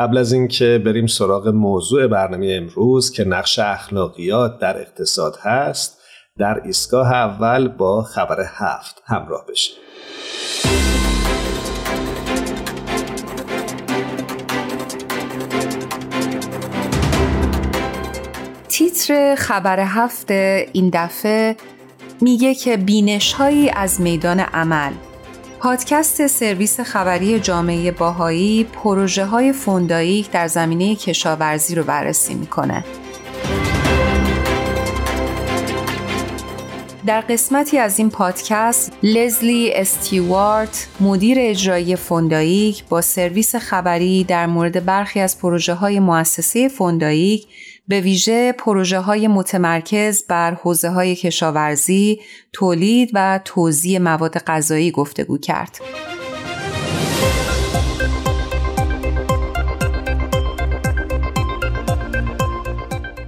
[0.00, 6.00] قبل از اینکه بریم سراغ موضوع برنامه امروز که نقش اخلاقیات در اقتصاد هست
[6.38, 9.76] در ایستگاه اول با خبر هفت همراه بشیم.
[18.68, 21.56] تیتر خبر هفت این دفعه
[22.20, 24.92] میگه که بینش هایی از میدان عمل
[25.60, 32.84] پادکست سرویس خبری جامعه باهایی پروژه های فونداییک در زمینه کشاورزی رو بررسی می‌کنه.
[37.06, 44.84] در قسمتی از این پادکست لزلی استیوارت مدیر اجرایی فونداییک با سرویس خبری در مورد
[44.84, 47.46] برخی از پروژه های مؤسسه فونداییک
[47.90, 52.20] به ویژه پروژه های متمرکز بر حوزه های کشاورزی،
[52.52, 55.80] تولید و توزیع مواد غذایی گفتگو کرد.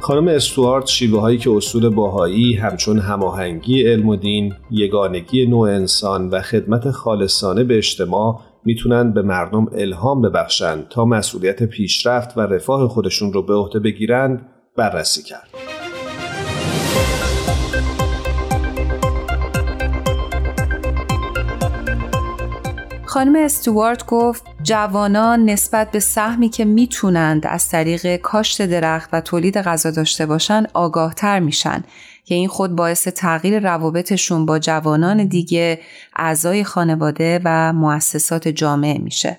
[0.00, 6.28] خانم استوارت شیوه هایی که اصول باهایی همچون هماهنگی علم و دین، یگانگی نوع انسان
[6.28, 12.88] و خدمت خالصانه به اجتماع می‌تونن به مردم الهام ببخشند تا مسئولیت پیشرفت و رفاه
[12.88, 15.48] خودشون رو به عهده بگیرند بررسی کرد.
[23.06, 29.56] خانم استوارت گفت جوانان نسبت به سهمی که می‌تونند از طریق کاشت درخت و تولید
[29.56, 31.84] غذا داشته باشن آگاهتر میشن
[32.28, 35.80] که این خود باعث تغییر روابطشون با جوانان دیگه
[36.16, 39.38] اعضای خانواده و مؤسسات جامعه میشه.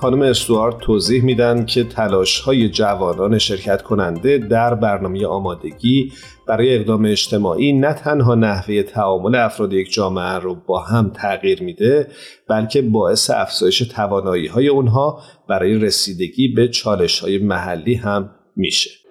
[0.00, 6.12] خانم استوارت توضیح میدن که تلاش های جوانان شرکت کننده در برنامه آمادگی
[6.46, 12.08] برای اقدام اجتماعی نه تنها نحوه تعامل افراد یک جامعه رو با هم تغییر میده
[12.48, 19.07] بلکه باعث افزایش توانایی های اونها برای رسیدگی به چالش های محلی هم میشه.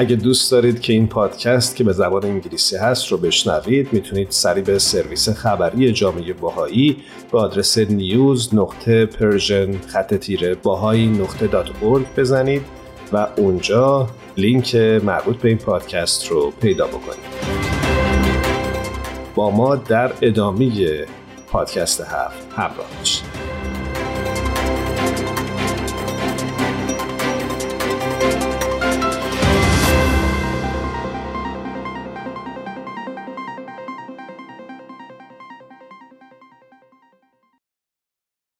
[0.00, 4.62] اگه دوست دارید که این پادکست که به زبان انگلیسی هست رو بشنوید می‌تونید سری
[4.62, 6.96] به سرویس خبری جامعه باهایی
[7.32, 11.66] به آدرس نیوز نقطه پرژن خط تیره باهایی نقطه دات
[12.16, 12.62] بزنید
[13.12, 17.58] و اونجا لینک مربوط به این پادکست رو پیدا بکنید.
[19.34, 21.06] با ما در ادامه
[21.50, 23.24] پادکست هفت همراه باشید.